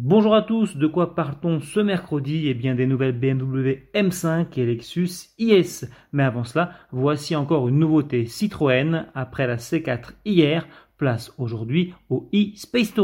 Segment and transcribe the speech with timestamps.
[0.00, 2.46] Bonjour à tous, de quoi partons ce mercredi?
[2.46, 5.88] Eh bien des nouvelles BMW M5 et Lexus IS.
[6.12, 9.06] Mais avant cela, voici encore une nouveauté Citroën.
[9.16, 12.94] Après la C4 hier, place aujourd'hui au e-Space.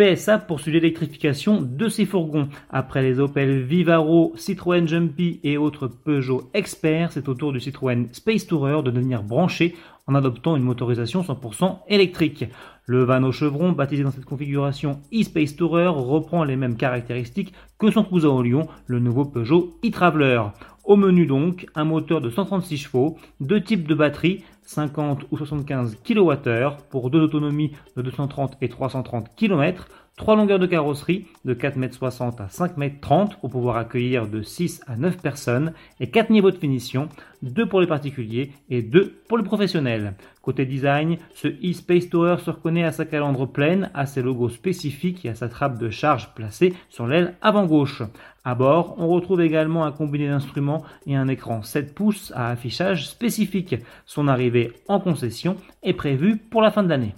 [0.00, 2.48] PSA poursuit l'électrification de ses fourgons.
[2.70, 8.08] Après les Opel Vivaro, Citroën Jumpy et autres Peugeot Expert, c'est au tour du Citroën
[8.12, 9.76] Space Tourer de devenir branché
[10.06, 12.46] en adoptant une motorisation 100% électrique.
[12.86, 17.90] Le van au chevron, baptisé dans cette configuration e-Space Tourer, reprend les mêmes caractéristiques que
[17.90, 20.40] son cousin au Lyon, le nouveau Peugeot e-Traveler.
[20.84, 25.96] Au menu donc, un moteur de 136 chevaux, deux types de batteries, 50 ou 75
[26.04, 31.76] kWh pour deux autonomies de 230 et 330 km, trois longueurs de carrosserie de 4,60
[31.76, 31.90] m
[32.38, 36.58] à 5,30 m pour pouvoir accueillir de 6 à 9 personnes et quatre niveaux de
[36.58, 37.08] finition,
[37.42, 40.14] deux pour les particuliers et deux pour les professionnels.
[40.42, 45.24] Côté design, ce e-Space Tower se reconnaît à sa calandre pleine, à ses logos spécifiques
[45.24, 48.02] et à sa trappe de charge placée sur l'aile avant gauche.
[48.44, 53.08] À bord, on retrouve également un combiné d'instruments et un écran 7 pouces à affichage
[53.08, 53.76] spécifique.
[54.06, 57.14] Son arrivée en concession est prévue pour la fin de l'année.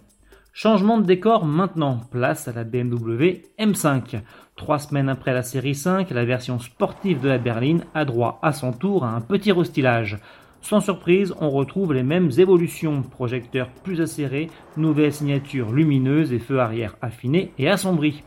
[0.55, 4.21] Changement de décor maintenant, place à la BMW M5.
[4.55, 8.53] Trois semaines après la série 5, la version sportive de la berline a droit à
[8.53, 10.19] son tour à un petit restylage.
[10.61, 16.61] Sans surprise, on retrouve les mêmes évolutions, projecteurs plus acérés, nouvelles signatures lumineuses et feux
[16.61, 18.23] arrière affinés et assombris.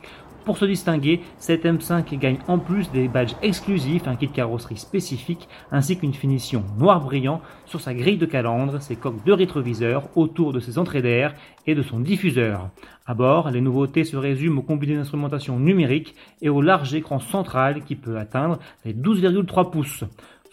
[0.45, 5.49] Pour se distinguer, cette M5 gagne en plus des badges exclusifs, un kit carrosserie spécifique,
[5.71, 10.53] ainsi qu'une finition noir brillant sur sa grille de calandre, ses coques de rétroviseur, autour
[10.53, 11.33] de ses entrées d'air
[11.65, 12.69] et de son diffuseur.
[13.07, 17.83] À bord, les nouveautés se résument au combiné d'instrumentation numérique et au large écran central
[17.83, 20.03] qui peut atteindre les 12,3 pouces.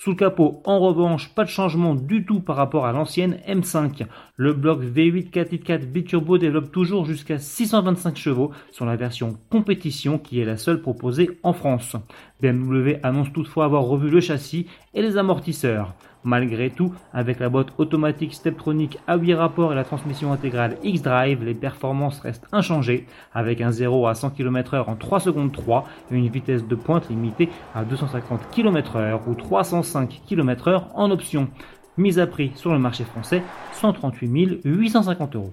[0.02, 4.04] Sous le capot, en revanche, pas de changement du tout par rapport à l'ancienne M5.
[4.34, 10.40] Le bloc V8 4x4 biturbo développe toujours jusqu'à 625 chevaux sur la version compétition qui
[10.40, 11.94] est la seule proposée en France.
[12.42, 15.94] BMW annonce toutefois avoir revu le châssis et les amortisseurs.
[16.24, 21.44] Malgré tout, avec la boîte automatique Steptronic à 8 rapports et la transmission intégrale X-Drive,
[21.44, 26.16] les performances restent inchangées, avec un 0 à 100 km/h en 3 secondes 3 et
[26.16, 31.48] une vitesse de pointe limitée à 250 km/h ou 305 km/h en option.
[31.96, 33.42] Mise à prix sur le marché français,
[33.72, 35.52] 138 850 euros.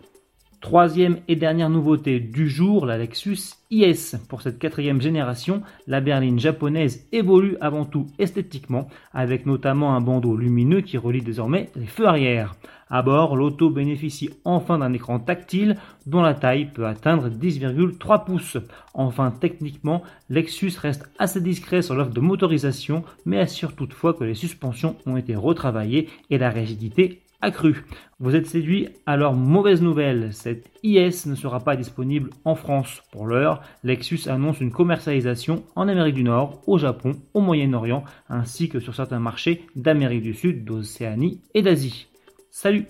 [0.62, 4.18] Troisième et dernière nouveauté du jour, la Lexus IS.
[4.28, 10.36] Pour cette quatrième génération, la berline japonaise évolue avant tout esthétiquement, avec notamment un bandeau
[10.36, 12.56] lumineux qui relie désormais les feux arrière.
[12.90, 15.78] À bord, l'auto bénéficie enfin d'un écran tactile
[16.08, 18.58] dont la taille peut atteindre 10,3 pouces.
[18.94, 24.36] Enfin, techniquement, Lexus reste assez discret sur l'offre de motorisation, mais assure toutefois que les
[24.36, 27.86] suspensions ont été retravaillées et la rigidité accru.
[28.20, 33.02] Vous êtes séduit Alors mauvaise nouvelle, cette IS ne sera pas disponible en France.
[33.12, 38.70] Pour l'heure, Lexus annonce une commercialisation en Amérique du Nord, au Japon, au Moyen-Orient, ainsi
[38.70, 42.08] que sur certains marchés d'Amérique du Sud, d'Océanie et d'Asie.
[42.52, 42.88] Salut